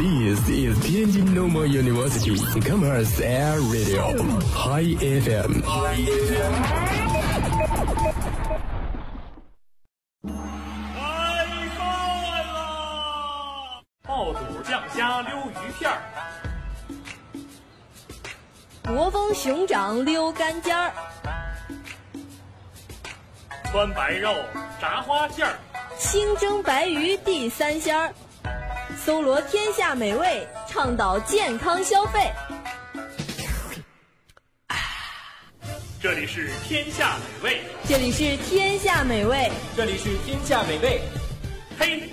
[0.00, 2.32] This is Tianjin Normal University
[2.64, 4.16] Commerce Air Radio
[4.48, 5.60] High FM。
[5.60, 5.68] 开
[11.76, 11.92] 饭
[12.48, 13.82] 啦！
[14.08, 16.00] 爆肚酱虾溜鱼片儿，
[18.86, 20.90] 国风熊掌溜干尖儿，
[23.70, 24.34] 川白肉
[24.80, 25.58] 炸花馅儿，
[25.98, 28.14] 清蒸白鱼地三鲜儿，
[29.04, 32.30] 搜罗天下美味，倡导健康消费。
[36.02, 37.60] 这里是天下美味。
[37.88, 41.00] 这里是天下美味，这里是天下美味。
[41.78, 42.10] 嘿，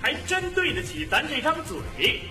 [0.00, 2.22] 还真对得起咱这张嘴。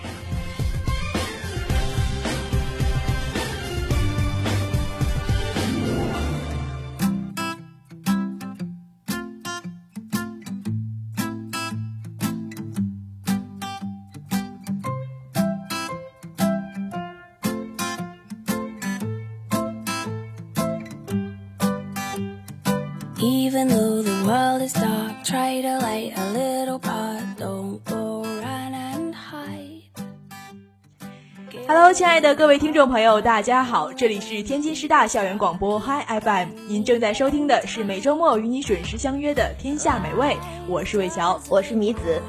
[31.92, 40.28] Hello，亲爱的各位听众朋友，大家好，这里是天津师大校园广播 Hi FM，您正在收听的是每周末与你准时相约的《天下美味》，
[40.68, 42.22] 我是魏乔，我是米子。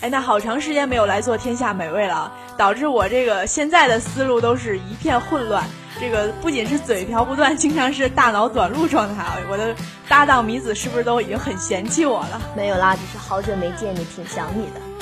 [0.00, 5.64] 哎，那好长时间没有来做《天下美味》了，导致我这个现在的思路都是一片混乱。
[6.00, 9.24] 这个不仅是嘴瓢不断，经常是大脑短路状态。
[9.50, 9.74] 我的
[10.08, 12.40] 搭档米子是不是都已经很嫌弃我了？
[12.56, 14.97] 没有啦，只是好久没见你，挺想你的。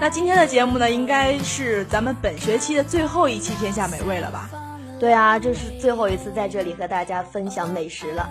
[0.00, 4.48] 那今天的节目呢，应该是咱们本学期的最后一期《天下美味》了吧？
[5.00, 8.28] 对啊，这是最后一次在这里和大家分享美食了。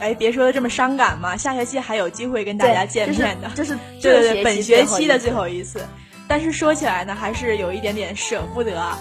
[0.00, 3.50] 哎，别说的这么伤感嘛，下学期还有机会跟大家见面的。
[3.54, 5.86] 这是对对对，本学期的最后一次。
[6.26, 8.98] 但是说起来呢，还是有一点点舍不得啊。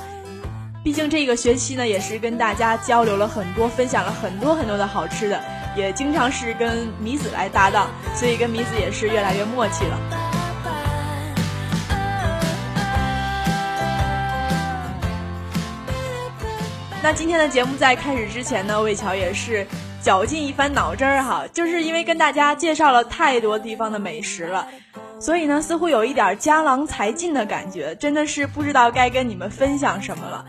[0.84, 5.40] 毕竟这个学期呢，也是跟大家交流了很多，分享了很多很多的好吃的，
[5.78, 10.29] 也经常是跟米子来搭档，所以跟米子也是越来越默契了。
[17.02, 19.66] 那今天的节目在开始之前呢，魏乔也是
[20.02, 24.68] 绞尽一番脑汁儿哈，就是因为跟大家介绍了太多地方的美食了，
[25.18, 30.46] 所以呢，似乎有一点江郎才尽的感觉，真的是不知道该跟你们分享什么了。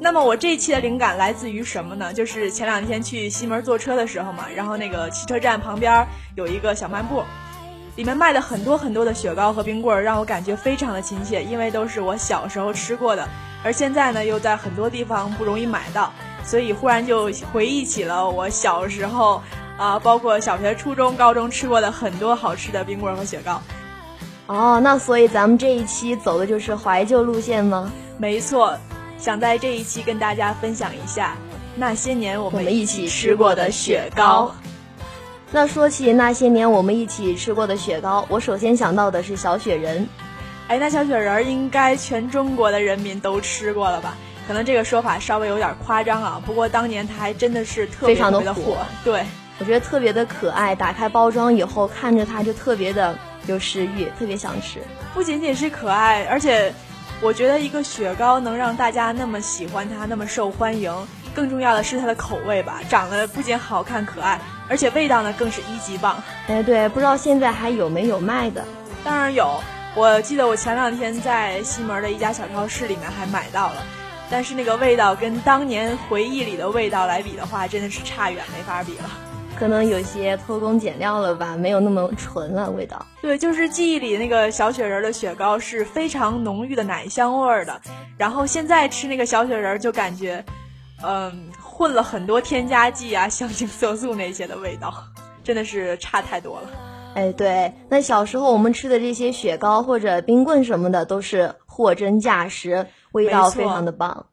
[0.00, 2.14] 那么我这一期的灵感来自于什么呢？
[2.14, 7.22] 就是前两天去西门坐车的时候嘛，然后那个汽车站旁边有一个小卖部，
[7.96, 13.28] 里面卖的很多很多的雪糕和冰棍儿，让我感觉非常的亲切，因为都是我小时候吃过的，
[13.62, 16.12] 而现在呢又在很多地方不容易买到，
[16.44, 19.42] 所以忽然就回忆起了我小时候
[19.76, 23.60] 啊，包括小学、初中、高中吃过的很多好吃的冰棍和雪糕。
[24.46, 27.92] 哦，那所以咱们这一期走的就是怀旧路线吗？
[28.18, 28.76] 没错。
[29.18, 31.36] 想在这一期跟大家分享一下
[31.76, 34.50] 那些年我们一起吃过的雪糕。
[35.50, 40.08] 那说起那些年我们一起吃过的雪糕，我首先想到的是小雪人。
[40.70, 44.16] 哎，那小雪人应该全中国的人民都吃过了吧？
[44.46, 48.76] 可能这个说法稍微有点夸张啊，不过当年它还真的是特别特别的火。
[49.02, 49.24] 对，
[49.58, 50.72] 我觉得特别的可爱。
[50.72, 54.78] 打开包装以后，看着它就特别的有食欲，特别想吃。
[55.12, 56.72] 不仅仅是可爱，而且。
[57.22, 60.90] 我觉得一个雪糕能让大家那么喜欢它，那么受欢迎，
[61.34, 62.80] 更重要的是它的口味吧。
[62.88, 66.22] 长得不仅好看可爱，而且味道呢更是一级棒。
[66.46, 68.64] 哎，对，不知道现在还有没有卖的？
[69.04, 69.60] 当然有，
[69.96, 73.82] 我记得我前两天在西门的一家小超市里面还买到了，
[74.30, 79.10] 但是那个味道跟当年回忆里的味道来比的话，真的是差远没法比了。
[79.58, 83.04] 可能有些偷工减料了吧，没有那么纯了味道。
[83.20, 87.78] 对，就是记忆里那个小雪人的雪糕是非常浓郁的奶香味儿的，
[88.16, 90.42] 然后现在吃那个小雪人就感觉，
[91.02, 94.94] 嗯，混了很多添加剂啊、香精、色素那些的味道，
[95.42, 96.68] 真的是差太多了。
[97.14, 104.26] 哎，对，那小时候我们吃的这些雪糕或者冰棍什么的，都是货真价实，味道非常的棒。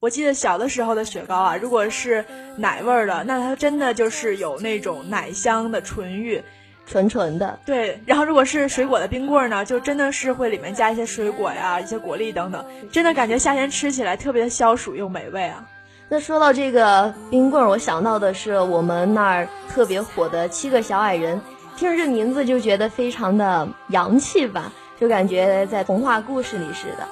[0.00, 2.24] 我记得小的时候的雪糕啊，如果是
[2.56, 6.44] 奶味儿的，那它真的就是有那种奶香的纯欲，
[6.86, 7.58] 纯纯的。
[7.64, 15.66] 对，然后如果是水果的冰棍呢，就真的是会里面加一些水果呀、一些果粒等等，真的感觉夏天吃起来特别的消暑又美味啊。
[16.10, 21.40] 那说到这个冰棍，我想到的是我们那儿特别火的七个小矮人，
[21.76, 27.06] 听着这名字就觉得非常的洋气吧，就感觉在童话故事里似的。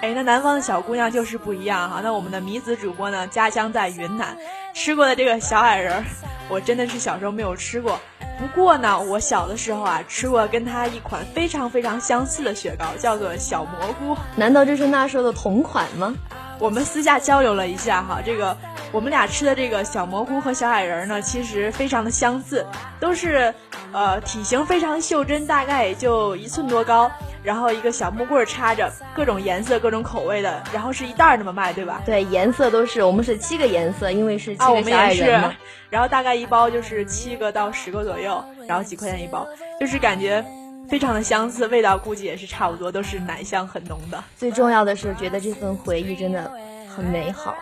[0.00, 2.00] 哎，那南方的小姑娘就是不一样哈。
[2.02, 4.36] 那我们的米子主播呢，家乡在云南，
[4.72, 6.04] 吃过的这个小矮人，
[6.48, 7.98] 我真的是小时候没有吃过。
[8.38, 14.16] 不过呢，我小的时候啊，吃过跟它一款非常非常相似的雪糕，叫做小蘑菇。
[14.36, 16.14] 难道这是那时候的同款吗？
[16.58, 18.56] 我们私下交流了一下哈，这个
[18.90, 22.66] 我们俩吃的这个小蘑菇和小矮人呢，其实非常的相似，
[22.98, 23.52] 都是
[23.92, 27.10] 呃体型非常袖珍，大概也就一寸多高。
[27.44, 32.02] 然后一个小木棍插着，各种颜色、各种口味的，然后是一袋儿那么卖，对吧？
[32.04, 35.54] 对，颜色都是我们是七个颜色，因为是七个小矮人嘛。
[35.88, 39.46] 然后大概一包就是七个到十个左右，然后几块钱一包，
[39.80, 40.44] 就是感觉
[40.88, 44.22] 非常的相似，味道估计也是差不多，都是奶香很浓的。
[44.36, 46.50] 最重要的是，觉得这份回忆真的
[46.94, 47.54] 很美好。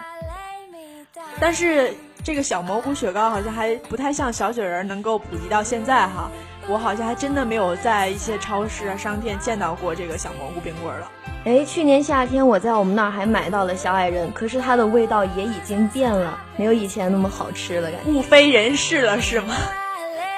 [1.38, 1.93] 但是
[2.25, 6.31] 这个小蘑菇雪糕好像还不太像小雪人能够普及到现在哈。
[6.69, 11.08] 我好像还真的没有在一些超市啊、商店见到过这个小蘑菇冰棍了。
[11.44, 19.55] 哎，去年夏天我在我们那儿还买到了小矮人，可是它的味道也已经变了，没有以前那么好吃了，感觉物非人世了，是吗？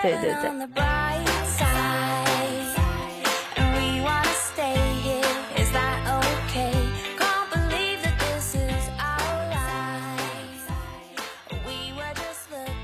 [0.03, 0.98] 对对对。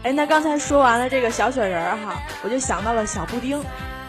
[0.04, 3.58] 哎，那刚才说完了这个小雪人儿哈，我就想到了小布丁。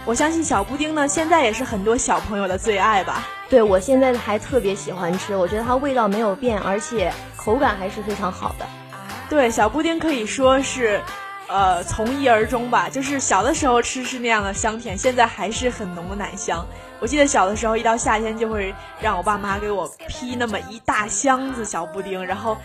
[0.04, 3.26] 我相信小布丁呢，现在也是很多小朋友的最爱吧？
[3.50, 8.66] 对，我现在还特别喜欢吃，我觉得它味道没有变，而且口感还是非常好的。
[9.30, 11.02] 对，小布丁可以说是，
[11.48, 12.90] 呃，从一而终吧。
[12.90, 16.68] 就是小的时候吃是那样的香甜，现在还是很浓的奶香。
[17.00, 22.58] 我记得小的时候，一到夏天就会让我爸妈给我批那么一大箱子小布丁，然后。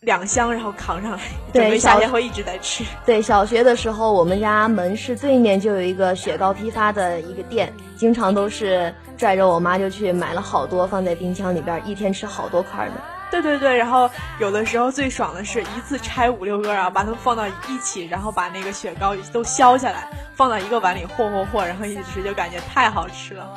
[0.00, 1.18] 两箱，然后扛上来，
[1.52, 2.82] 对，夏天会一直在吃。
[3.04, 12.94] 对，小学的时候，我们家门市对面就有一个雪糕批发的一个店，经常都是拽着我妈就去买了好多，放在冰箱里边，一天吃好多块呢。
[13.30, 23.54] 对对对，然后有的时候最爽的是一次拆五六个然后，把它们放到一起，然后把那个雪糕都削下来，放到一个碗里和和和，然后一起吃，就感觉太好吃了。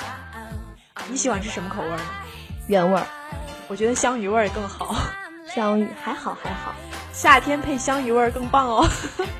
[1.09, 2.01] 你喜欢吃什么口味呢？
[2.67, 3.07] 原味儿，
[3.69, 4.93] 我觉得香芋味儿更好。
[5.53, 6.73] 香芋还好还好，
[7.11, 8.89] 夏天配香芋味儿更棒哦。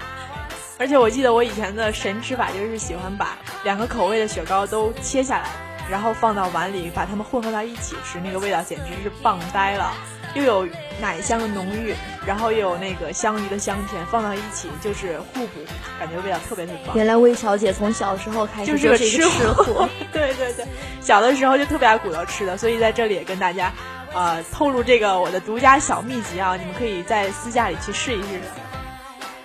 [0.77, 5.50] 而且我记得我以前的神吃法就是喜欢把两个口味的雪糕都切下来，
[5.89, 9.92] 然后放到碗里，把它们混合到一起吃，那个味道简直是棒呆了。
[10.36, 10.68] 又有
[11.00, 11.94] 奶香的浓郁，
[12.25, 15.60] 然后又有那个香芋的香甜，放到一起就是互补，
[16.00, 16.95] 感觉味道特别特别棒。
[16.95, 20.65] 原来魏小姐从小时候开始就是个吃货，对对对，
[21.01, 23.71] 小的时候就特别爱鼓捣吃的，所以在这里也跟大家。
[24.13, 28.42] 呃，透露这个我的独家小秘籍啊，你们可以在私下里去试一试。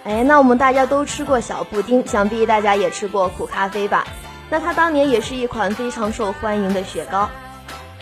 [0.04, 4.06] 哎，那我们大家都吃过小布丁，想必大家也吃过苦咖啡吧？
[4.50, 7.28] 那它当年也是一款非常受欢迎的雪糕。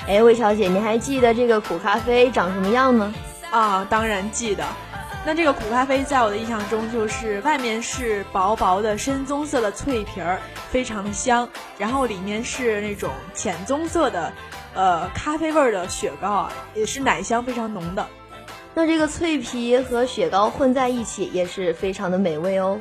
[0.06, 3.12] 哎，魏小姐，你还记得这个苦咖啡长什么样吗？
[3.50, 4.64] 啊，当然记得。
[5.26, 10.38] 那这个苦咖啡在我的印象中，就是外面是薄薄的深棕色的脆皮儿，
[10.70, 14.32] 非常的香，然后里面是那种浅棕色的。
[14.76, 18.06] 呃，咖啡味儿的雪糕啊，也是奶香非常浓的。
[18.72, 22.80] 那这个脆皮和雪糕混在一起，也是非常的美味哦。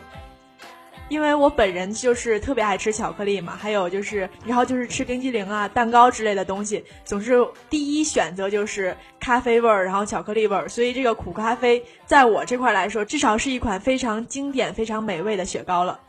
[1.07, 7.35] 因为我本人就是特别爱吃巧克力嘛，还有就是，然后就是吃冰激凌啊、蛋糕之类的东西，总是
[7.69, 10.67] 第一选择就是咖啡味儿，然后巧克力味儿。
[10.67, 15.99] 所以这个苦咖啡，在我这块来说，至少是一款非常经典、非常美味的雪糕了。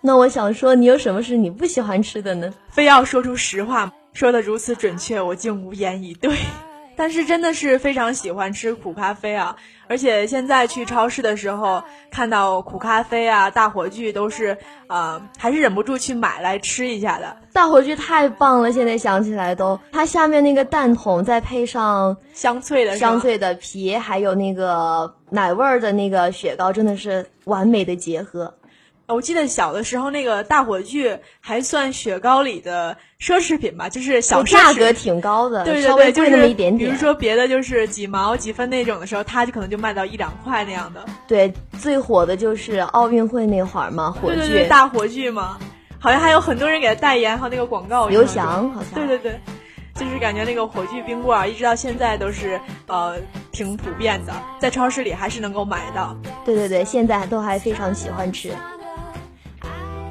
[0.00, 2.52] 那我想说，你有什么是你不喜欢吃的呢？
[2.68, 3.92] 非要说出实话。
[4.12, 6.36] 说的如此准确，我竟无言以对。
[6.96, 9.56] 但是真的是非常喜欢吃苦咖啡啊！
[9.88, 14.56] 而且现在去超市的时候，看到苦咖啡啊、大火炬都是，
[14.86, 17.36] 呃，还是忍不住去买来吃一下的。
[17.52, 28.54] 大火炬太棒了，现在想起来都，它下面那个蛋筒再配上香脆的香脆的皮，还有那个奶味儿的那个雪糕，真的是完美的结合。
[29.08, 36.90] 我记得小的时候，那个大火炬还算雪糕里的奢侈品吧，就是小价格挺高的，对对对，贵那么一点点。
[36.90, 41.04] 比如说别的就是几毛几分那种的时候，它就可能就卖到一两块那样的。
[41.26, 45.58] 对，最火的就是奥运会那会儿嘛，火炬大火炬嘛，
[45.98, 48.08] 好像还有很多人给他代言，还有那个广告。
[48.08, 48.94] 刘翔好像。
[48.94, 49.40] 对对对，
[49.94, 53.16] 就是感觉那个火炬冰棍儿一直到现在都是呃
[53.50, 56.16] 挺普遍的，在超市里还是能够买到。
[56.44, 58.50] 对对对，现在都还非常喜欢吃。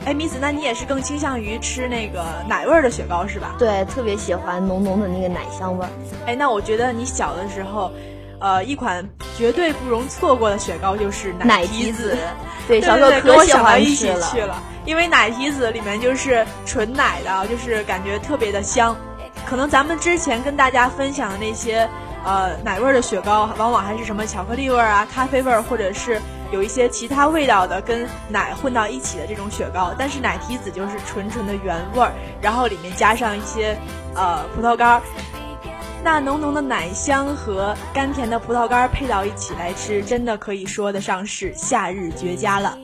[0.03, 3.55] 哎，米子，那你也是更倾向于吃那个奶味儿的雪糕是吧？
[3.59, 5.89] 对，特别喜欢浓浓的那个奶香味儿。
[6.25, 7.91] 哎，那我觉得你小的时候，
[8.39, 12.17] 呃，一款绝对不容错过的雪糕就是奶提子。
[12.67, 18.95] 对，小时候可喜欢一起去了，因为奶提子里面就是纯奶的，就是感觉特别的香。
[19.45, 21.87] 可能咱们之前跟大家分享的那些
[22.25, 26.19] 呃奶味儿的雪糕，往往还是什么巧克力味儿啊、咖啡味儿，或者是。
[26.51, 33.77] 有一些其他味道的跟奶混到一起的这种雪糕，但是奶提子就是纯纯的原味儿，然后里面加上一些
[34.15, 35.01] 呃葡萄干儿，
[36.03, 42.77] 那浓浓的奶香和甘甜的葡萄干儿配到一起来吃，真的可以说得上是夏日绝佳了。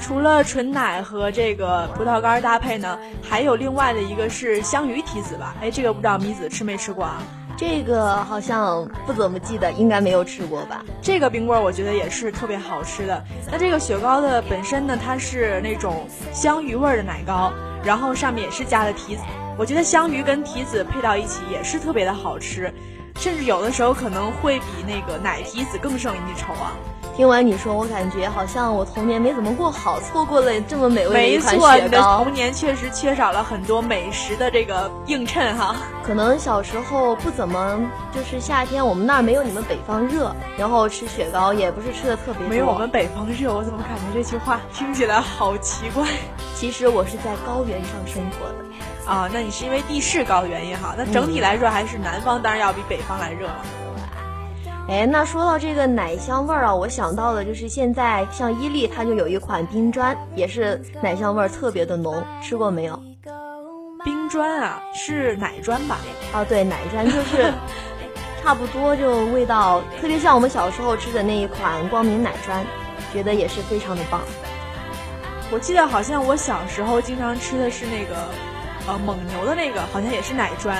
[0.00, 5.54] 除了纯奶和这个葡萄干搭配呢，还有另外的一个是香芋提子吧？
[5.60, 7.22] 哎，这个不知道米子吃没吃过啊？
[7.60, 10.82] 这个好像不怎么记得，应该没有吃过吧？
[11.02, 13.22] 这个冰棍儿我觉得也是特别好吃的。
[13.52, 17.52] 那这个雪糕的本身呢，它是那种香芋味儿的奶糕，
[17.84, 19.22] 然后上面也是加了提子。
[19.58, 22.72] 我觉得香芋跟提子配到一起也是特别的好吃，
[23.20, 26.72] 甚至有的时候可能会比那个奶皮子更胜一筹啊。
[27.14, 31.68] 听完你说，我感觉好像我童年没怎么过好，错过了这么美味的一款雪糕。
[31.68, 35.76] 没错，你的童年确实缺少了很多美食的这个映衬哈。
[36.02, 37.78] 可能小时候不怎么，
[38.14, 42.48] 就是夏天我们那儿没有你们北方热，然后吃雪糕也不是吃的特别多。
[42.48, 46.06] 没有我们北方热，我怎么感觉这句话听起来好奇怪？
[46.54, 48.54] 其实我是在高原上生活的。
[49.06, 50.94] 啊，那你是因为地势高原因哈？
[50.96, 53.64] 那整体来说还是南方当然要比北方来热了。
[54.88, 63.00] 哎，那说到这个奶香味儿啊，我想到的就是现在像伊利，它就有一款冰砖，也是奶香味儿特别的浓，吃过没有？
[64.04, 65.98] 冰砖啊，是奶砖吧？
[66.32, 67.52] 啊，对，奶砖就是
[68.42, 72.64] 差不多，就味道特别像我们小时候吃的那一款光明奶砖，
[73.12, 74.20] 觉得也是非常的棒。
[75.52, 78.16] 我记得好像我小时候经常吃的是那个，
[78.86, 80.76] 呃，蒙牛的那个，好像也是奶砖。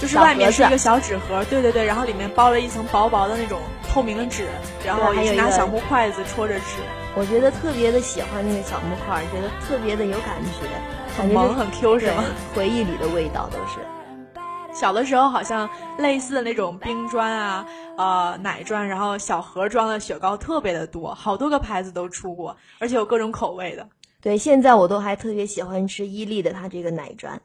[0.00, 4.46] 就是外面是一个小纸盒，对对对，然后里面包了一层薄薄的那种透明的纸，
[4.84, 6.82] 然后还有拿小木筷子戳着吃。
[7.16, 12.24] 我觉得特别的喜欢那个小木块，觉得特别的有感觉，很萌很 Q 是吗？
[12.54, 13.80] 回忆里的味道都是。
[14.74, 23.86] 小的时候好像类似的那种冰砖啊，呃奶砖，然后小盒装的雪糕特别的多，好多个牌子都出过，而且有各种口味的。
[24.20, 27.40] 对，现在我都还特别喜欢吃伊利的它这个奶砖。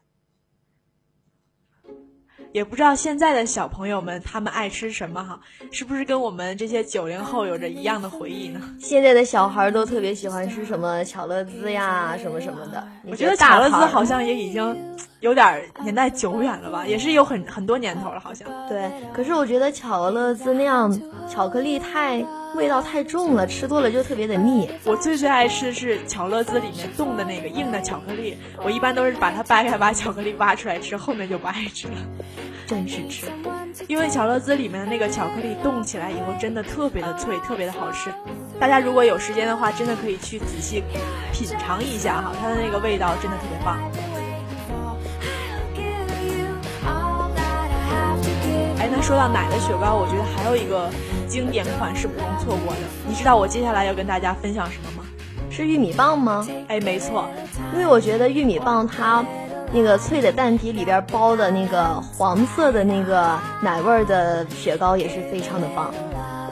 [2.51, 5.39] 也不知道现在的小朋友们他们爱吃什么哈，
[5.71, 8.59] 是不是跟我们这些九零后有着一样的回忆呢？
[8.79, 12.87] 现在的小孩都特别喜欢吃什么巧乐兹呀，什么什么的。
[13.05, 18.47] 我觉得巧乐兹好像也已经有点年代久远了吧，也是有很很多年头了，好像。
[18.67, 20.99] 对，可是我觉得巧乐兹那样
[21.29, 22.25] 巧克力太。
[22.55, 24.67] 味道太重了，吃多了就特别的腻。
[24.83, 31.93] 我最最爱吃的是巧乐兹里面冻的那个硬的巧克力，我一般都是把它掰开，把巧克力挖出来吃，后面就不爱吃了。
[32.65, 33.51] 真是吃货，
[33.87, 38.11] 因为巧乐兹里面的那个巧克力冻起来以后真的特别的脆，特别的好吃。
[38.59, 40.83] 大家如果有时间的话，真的可以去仔细
[41.31, 43.77] 品尝一下哈，它的那个味道真的特别棒。
[49.09, 50.87] 说到奶的雪糕，我觉得还有一个。
[51.27, 52.79] 经典款是不容错过的。
[53.07, 55.07] 你知道我接下来要跟大家分享什么吗？
[55.49, 56.47] 是玉米棒吗？
[56.67, 57.27] 哎，没错，
[57.73, 59.25] 因为我觉得玉米棒它
[59.71, 65.91] 那个脆的蛋皮里边包的那个黄色的那个奶味儿的雪糕也是非常的棒。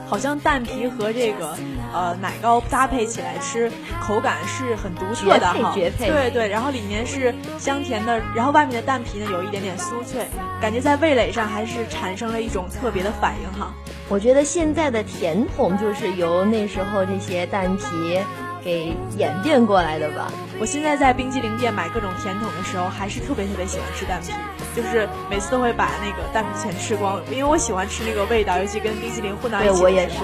[0.08, 1.56] 好像蛋皮和这个
[1.92, 5.72] 呃奶糕搭配起来吃，口感是很独特的哈。
[5.74, 6.48] 绝配，对对。
[6.48, 10.26] 然后里面是香甜的，然后外面的蛋皮呢有一点点酥脆，
[10.60, 13.72] 感觉在味蕾上还是产生了一种特别的反应哈。
[14.08, 18.18] 我觉得现在的甜筒就是由那时候这些蛋皮
[18.64, 20.32] 给演变过来的吧。
[20.58, 24.32] 我现在在冰激凌店买各种甜筒的时候，还是特别特别喜欢吃蛋皮，
[24.74, 29.68] 就是每次都会把那个蛋皮全吃光，因为我喜欢吃那个味道，尤其跟冰激凌混到一起。
[29.70, 30.16] 对，我也是。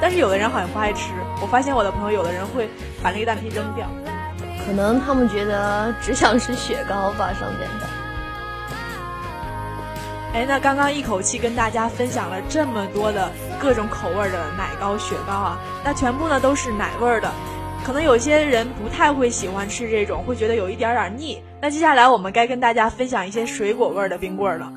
[0.00, 1.12] 但是有的人好像不爱吃，
[1.42, 2.68] 我发现我的朋友有的人会
[3.02, 3.86] 把那个蛋皮扔掉，
[4.64, 7.86] 可能他们觉得只想吃雪糕吧上面的。
[10.34, 17.32] 哎，那刚刚一口气跟大家分享了这么多的各种口味的奶糕、雪糕啊，那全部呢都是奶味的，
[17.84, 21.42] 可能有些人不太会喜欢吃这种，会觉得有一点点腻。
[21.60, 24.70] 那接下来我们该跟大家分享一些水果味的冰棍了。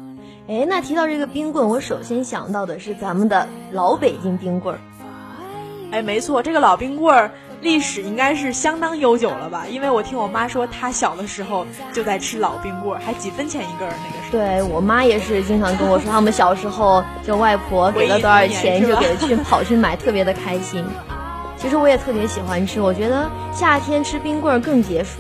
[0.47, 4.81] 哎，那提到这个冰棍，我首先想到的是咱们的老北京冰棍儿。
[5.91, 7.31] 哎，没错，这个老冰棍儿。
[7.61, 9.67] 历史应该是相当悠久了吧？
[9.69, 14.31] 因为我听我妈说，她小的时候就在吃老冰棍儿，还几分钱一根儿那个时候。
[14.31, 20.83] 对我妈也是经常跟我说，他们小时候就外婆给了多少钱就给去 跑去买，特别的开心。
[21.55, 25.19] 其实我也特别喜欢吃，我觉得夏天吃冰棍儿更解暑。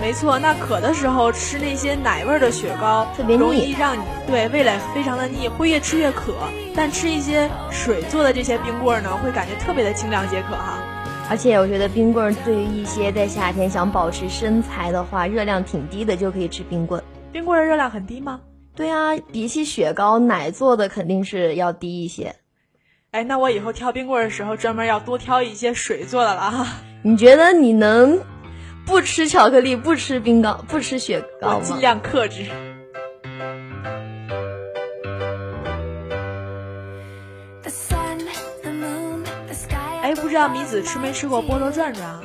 [0.00, 6.32] 没错，那渴的时候吃那些奶味的雪糕，特别容易让你对味蕾非常的腻，会越吃越渴。
[6.74, 10.78] 但吃一些水做的这些冰棍呢，会感觉特别的清凉解渴哈。
[11.28, 17.02] 而且我觉得冰棍对于一些在夏天想保持身材的话，热量挺低的，就可以吃冰棍。
[17.32, 18.40] 冰棍热量很低吗？
[18.76, 22.36] 对啊，比起雪糕，奶做的肯定是要低一些。
[23.10, 26.66] 哎，那我以后挑冰棍的时候，专门要多挑一些水做的了哈。
[27.02, 28.20] 你觉得你能
[28.86, 31.60] 不吃巧克力、不吃冰糕、不吃雪糕？
[31.60, 32.46] 尽量克制。
[40.02, 42.22] 哎，不知道米子吃没吃过菠萝转转啊？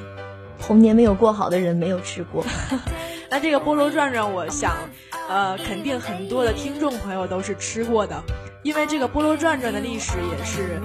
[0.60, 2.46] 童年没有过好的人没有吃过。
[3.28, 4.78] 那这个菠萝转转，我想，
[5.28, 8.22] 呃，肯定很多的听众朋友都是吃过的。
[8.62, 10.80] 因为这个菠萝转转的历史也是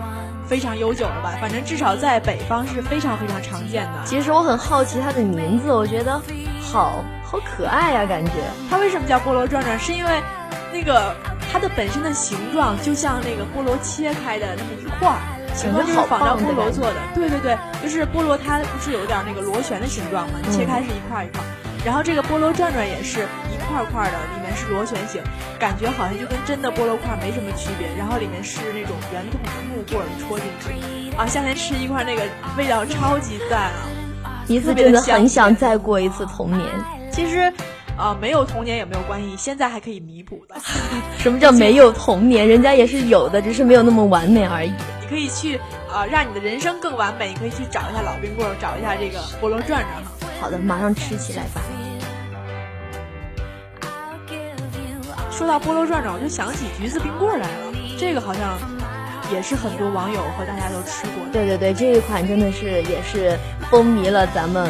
[0.47, 1.35] 非常悠久了吧？
[1.41, 3.99] 反正至少在北方是非常非常常见的。
[4.05, 6.21] 其实我很好奇它的名字，我觉得
[6.61, 8.33] 好好可爱呀，感觉
[8.71, 9.79] 它为什么叫菠萝转转？
[9.79, 10.23] 是因为
[10.73, 11.15] 那个
[11.53, 15.19] 它的本身的形状就像那个菠萝切开的那么一块儿，
[15.55, 16.97] 形状就是仿照菠萝做的。
[17.15, 20.39] 对对对，就是菠萝它不是有点那个螺旋的形状吗？
[20.51, 21.43] 切开是一块一块，
[21.85, 23.27] 然后这个菠萝转转也是。
[23.69, 25.23] 块块的，里面是螺旋形，
[25.59, 27.89] 感觉好像就跟真的菠萝块没什么区别。
[27.97, 32.23] 然后里面是那种圆筒的木棍戳进去，啊，夏天吃一块那个
[32.57, 33.71] 味道超级赞
[34.23, 34.45] 啊！
[34.49, 36.69] 一次真的很想再过一次童年。
[37.11, 37.53] 其实，
[37.97, 40.55] 啊，没有童年也没有关系，现在还可以弥补的。
[41.19, 42.47] 什么叫没有童年？
[42.47, 44.71] 人家也是有的，只是没有那么完美而已。
[45.01, 45.59] 你可以去
[45.93, 47.29] 啊，让你的人生更完美。
[47.29, 50.13] 你可以去找一下老冰棍，找一下这个菠萝转转哈。
[50.41, 51.63] 好的，马上吃起来吧。
[55.37, 57.73] 说到菠萝转转，我就想起橘子冰棍来了。
[57.99, 58.59] 这个好像
[59.31, 61.23] 也是很多网友和大家都吃过。
[61.31, 63.39] 对对对，这一款真的是也是
[63.71, 64.67] 风靡了咱们，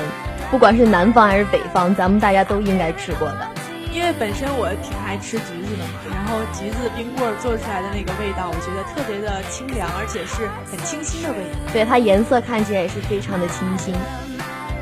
[0.51, 3.49] 不管是南方还是北方，咱们大家都应该吃过的。
[3.93, 11.73] 因为本身我挺爱吃橘子的嘛，然后橘子冰棍做出来的那个味道，我觉得特别的清凉，而且是很清新的味道。
[11.73, 13.95] 对，它颜色看起来也是非常的清新。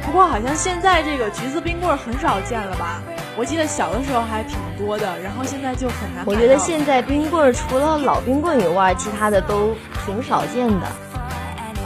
[0.01, 3.03] 不过好像现在这个橘子冰棍很少见了吧？
[3.37, 6.25] 我记得小的时候还挺多的，然后现在就很难。
[6.27, 9.75] 我觉得现在冰棍除了老冰棍以外，其他的都
[10.07, 10.87] 挺少见的。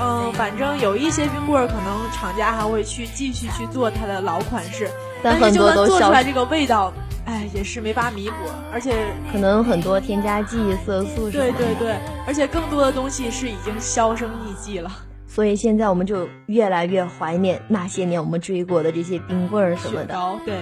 [0.00, 4.88] 嗯，反正有一些冰棍可能厂家还会去继续去做它的老款式，
[5.22, 6.92] 但是就算做出来这个味道，
[7.24, 8.34] 哎，也是没法弥补，
[8.72, 8.94] 而且
[9.32, 11.96] 可能很多添加剂、色素什么的对对对，
[12.26, 14.90] 而且更多的东西是已经销声匿迹了。
[15.26, 20.16] 所以现在我们就越来越怀念那些年我们追过的这些冰棍儿什么的。
[20.44, 20.54] 对。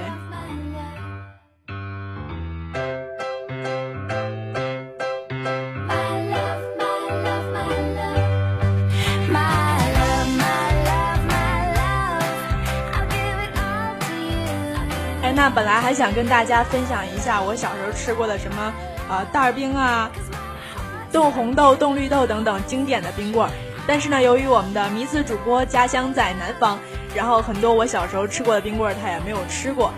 [15.37, 18.73] 那本来还想跟大家分享一下我小时候吃过的什么，
[19.11, 20.11] 呃，袋儿冰啊，
[21.13, 23.53] 冻红豆、冻绿豆等等经典的冰棍儿。
[23.87, 26.79] 但是呢，由于我们的迷子主播家乡在南方，
[27.15, 29.93] 然后很多我小时候吃过的冰棍儿他也没有吃过。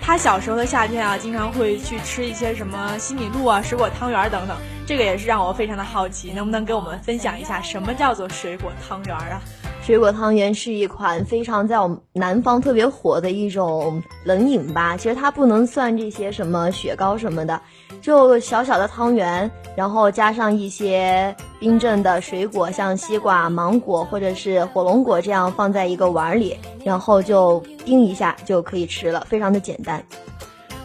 [0.00, 4.56] 他小时候的夏天啊，经常会去吃一些什么西米露啊、水果汤圆儿等等。
[4.86, 9.42] 这个也是让我非常的好奇，能不能跟我们分享一下什么叫做水果汤圆儿啊？
[9.88, 14.94] 水果汤圆是一款非常在我们南方特别火的一种冷饮吧。
[14.98, 17.58] 其实它不能算这些什么雪糕什么的，
[18.02, 30.04] 就小小的汤圆，然后加上一些冰镇的水果，像西瓜、芒果或者是火龙果这样放在一个碗里，然后就叮一下就可以吃了，非常的简单。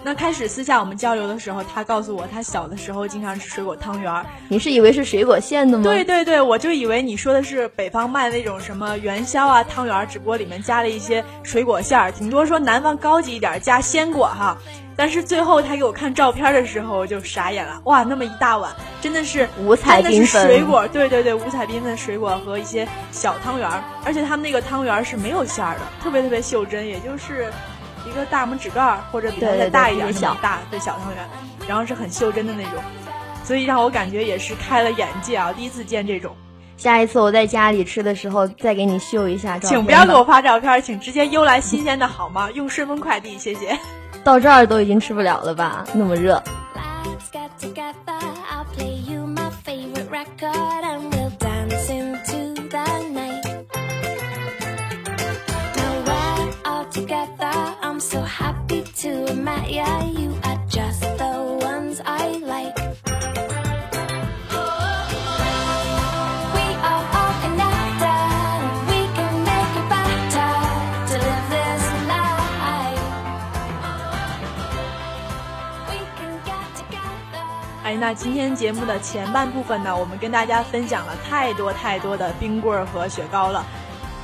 [0.06, 4.26] 那开始私下我们交流的时候，他告诉我他小的时候经常吃水果汤圆儿。
[4.50, 5.84] 你是以为是水果馅的吗？
[5.84, 14.58] 对对对，我就以为你说的是北方卖的那种什么元宵啊汤圆儿，只不过里面加了一些水果馅儿，顶多说南方高级一点加鲜果哈。
[14.96, 27.52] 但是最后他给我看照片的时候，我就傻眼了，哇，那么一大碗，真的是五彩缤纷水果，对对对，五彩缤纷水果和一些小汤圆儿，而且他们那个汤圆儿是没有馅儿的，特别特别袖珍，也就是。
[28.08, 31.30] 一个大拇指盖儿或者比它再大一点小大对小汤圆，
[31.68, 32.84] 然后是很袖珍的那种，
[33.44, 35.54] 所以让我感觉也是开了眼界啊！
[35.54, 36.36] 第一次见这种。
[36.76, 39.78] 下一次我在家里吃的时候再给你秀一下照片。
[39.78, 42.50] 请不要给我发照片，请直接邮来新鲜的好吗？
[42.52, 43.78] 用顺丰快递，谢谢。
[44.24, 45.86] 到这儿都已经吃不了了吧？
[45.94, 46.42] 那么热。
[57.14, 57.76] Together.
[57.82, 60.04] I'm so happy to have met ya.
[60.06, 62.74] You are just the ones I like.
[77.84, 83.64] Hey,，那今天节目的前半部分呢，我们跟大家分享了太多太多的冰棍儿和雪糕了。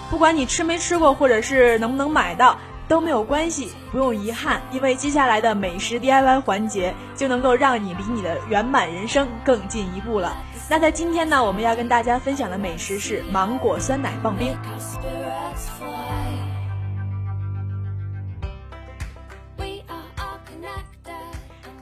[0.10, 2.58] 不管你吃没吃过，或者是能不能买到。
[2.90, 10.36] 都没有关系，不用遗憾，因为接下来的美食 DIY 环节就能够让你离你的圆满人生更进一步了。
[10.68, 14.58] 那在今天呢，我们要跟大家分享的美食是芒果酸奶棒冰。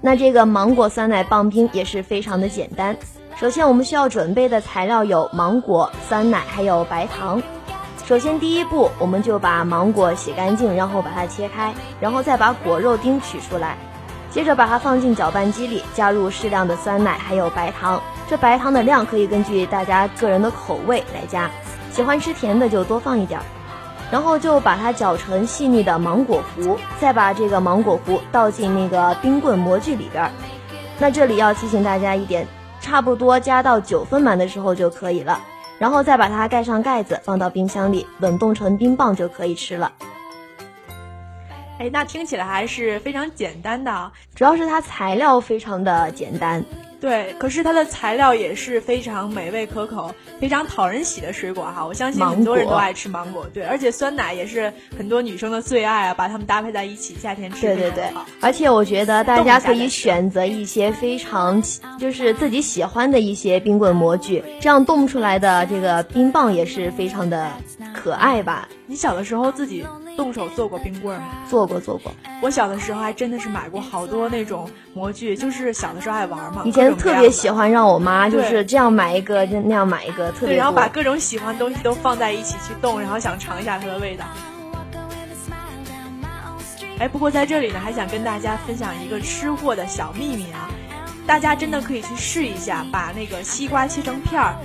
[0.01, 2.95] 那这个芒果酸奶棒冰也是非常的简单。
[3.37, 7.41] 首先，我们需要准备的材料有芒果、酸奶还有白糖。
[8.07, 13.75] 首先，第一步，我们就把芒果洗干净，然后把它切开，然后再把果肉丁取出来。
[14.31, 18.01] 接着把它放进搅拌机里，加入适量的酸奶还有白糖。
[18.25, 21.51] 这白糖的量可以根据大家个人的口味来加，
[21.91, 23.41] 喜欢吃甜的就多放一点。
[24.09, 30.31] 然后就把它搅成细腻的芒果糊，再把这个芒果糊倒进那个冰棍模具里边。
[30.97, 32.47] 那这里要提醒大家一点，
[32.79, 35.37] 差不多加到九分满的时候就可以了。
[35.79, 39.91] 然后再把它盖上盖子，放到冰箱里冷冻成冰棒就可以吃了。
[41.79, 46.63] 哎，那听起来还是非常简单的，主要是它材料非常的简单。
[46.99, 51.85] 对，可是它的材料也是非常美味可口、非常讨人喜的水果哈。
[51.85, 58.09] 我相信很多人都爱吃芒果，对，而且酸奶也是很多女生的最爱啊，把它们搭配在一起，夏天吃对对对，
[58.41, 61.61] 而且我觉得大家可以选择一些非常
[61.99, 67.51] 就是自己喜欢的一些冰棍模具，这样冻出来的这个冰棒也是非常的
[67.93, 68.67] 可爱吧。
[68.87, 69.85] 你小的时候自己
[70.17, 71.27] 动手做过冰棍吗？
[71.47, 72.11] 做过做过。
[72.41, 76.63] 我小的时候还真的是买过好多那种模具，就是小的时候爱玩嘛。
[76.65, 80.57] 以前特别喜欢让我妈就是这样买一个，那样买一个，特别。
[80.57, 84.25] 然后把各种喜欢的东西都放在一起去冻，然后想尝一下它的味道。
[86.99, 90.67] 哎，不过在这里呢，还想跟大家分享一个吃货的小秘密啊，
[91.27, 94.55] 大家真的可以去试一下，把那个西瓜切成片儿，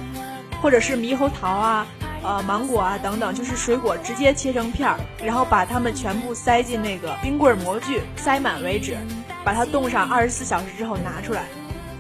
[0.63, 1.87] 或者是猕猴桃啊。
[2.23, 8.97] 呃，芒果啊，等等，就是水果，直接切成片儿，然后把它们全部塞进那个冰棍模具，塞满为止，
[9.45, 11.45] 把它冻上二十四小时之后拿出来。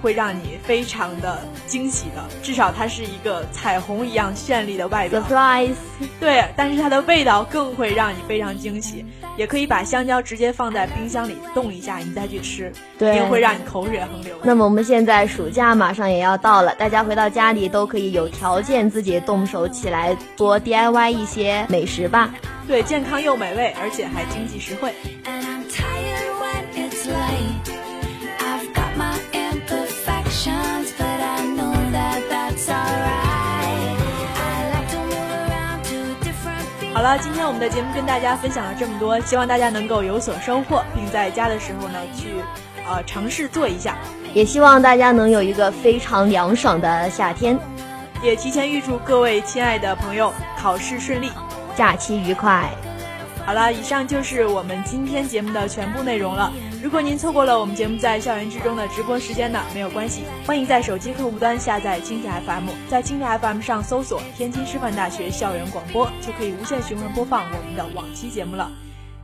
[0.02, 5.20] 会让你非常的惊喜的，至少它是一个彩虹一样绚丽的外表。
[5.22, 5.76] Surprise！
[6.18, 9.06] 对，但是它的味道更会让你非常惊喜。
[9.38, 14.36] 也可以把香蕉直接放在冰箱里冻一下，你再去吃，一定会让你口水横流。
[14.42, 22.34] 那么我们现在暑假马上也要到了，大家回到家里都可以有条件自己动手起来做 DIY 一些美食吧。
[22.68, 24.92] 对，健康又美味，而且还经济实惠。
[37.02, 42.36] 好了，今天我们的节目跟大家分享了这么多，希望大家能够有所收获，并在家的时候呢去，
[42.86, 43.98] 呃，尝试做一下。
[44.32, 47.58] 也希望大家能有一个非常凉爽的夏天，
[48.22, 51.32] 也提前预祝各位亲爱的朋友考试顺利，
[51.74, 52.70] 假期愉快。
[53.44, 56.52] 好了，以上就是我们今天节目的全部内容了。
[56.80, 68.70] 如果您错过了我们节目在校园之中的直播时间呢，没有关系，欢迎在手机客户端下载蜻蜓 FM，在蜻蜓 FM 上搜索“天津师范大学校园广播”，就可以无限循环播放我们的往期节目了。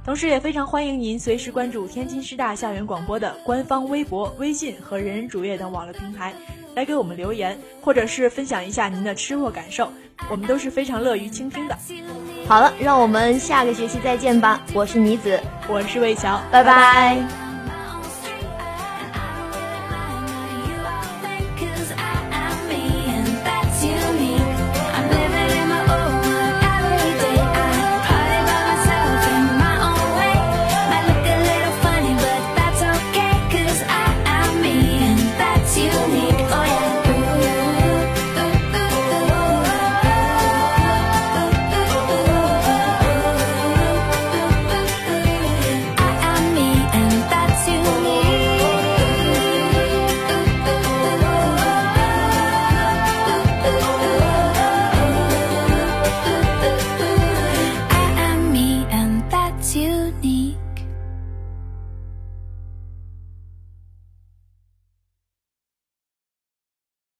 [0.05, 6.35] 同时，也非常欢迎您随时关注天津师大校园广播的官方微博、微信和人人主页等网络平台，
[6.75, 9.93] 来给我们留言，或者是分享一下您的吃货感受，
[10.31, 11.77] 我们都是非常乐于倾听的。
[12.47, 14.61] 好了，让我们下个学期再见吧。
[14.73, 17.48] 我是妮子，我是魏乔，拜拜。